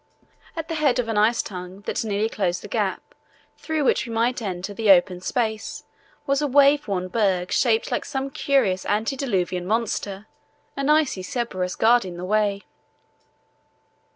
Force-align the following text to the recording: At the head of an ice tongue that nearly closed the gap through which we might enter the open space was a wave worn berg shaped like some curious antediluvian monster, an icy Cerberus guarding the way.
At 0.55 0.67
the 0.67 0.73
head 0.73 0.97
of 0.97 1.07
an 1.09 1.17
ice 1.19 1.43
tongue 1.43 1.81
that 1.81 2.03
nearly 2.03 2.27
closed 2.27 2.63
the 2.63 2.67
gap 2.67 3.13
through 3.59 3.83
which 3.83 4.07
we 4.07 4.11
might 4.11 4.41
enter 4.41 4.73
the 4.73 4.89
open 4.89 5.21
space 5.21 5.83
was 6.25 6.41
a 6.41 6.47
wave 6.47 6.87
worn 6.87 7.07
berg 7.07 7.51
shaped 7.51 7.91
like 7.91 8.03
some 8.03 8.31
curious 8.31 8.83
antediluvian 8.87 9.67
monster, 9.67 10.25
an 10.75 10.89
icy 10.89 11.21
Cerberus 11.23 11.75
guarding 11.75 12.17
the 12.17 12.25
way. 12.25 12.63